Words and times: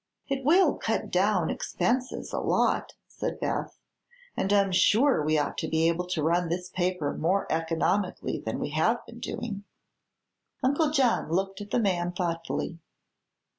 "It 0.27 0.43
will 0.43 0.79
cut 0.79 1.11
down 1.11 1.51
expenses 1.51 2.33
a 2.33 2.39
lot," 2.39 2.93
said 3.07 3.39
Beth, 3.39 3.77
"and 4.35 4.51
I'm 4.51 4.71
sure 4.71 5.23
we 5.23 5.37
ought 5.37 5.59
to 5.59 5.67
be 5.67 5.87
able 5.87 6.07
to 6.07 6.23
run 6.23 6.49
this 6.49 6.69
paper 6.69 7.13
more 7.15 7.45
economically 7.51 8.39
than 8.39 8.57
we 8.57 8.71
have 8.71 9.05
been 9.05 9.19
doing." 9.19 9.63
Uncle 10.63 10.89
John 10.89 11.31
looked 11.31 11.61
at 11.61 11.69
the 11.69 11.79
man 11.79 12.13
thoughtfully. 12.13 12.79